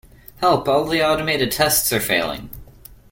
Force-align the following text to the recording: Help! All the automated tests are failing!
Help! 0.37 0.67
All 0.67 0.85
the 0.87 1.05
automated 1.07 1.51
tests 1.51 1.93
are 1.93 1.99
failing! 1.99 2.49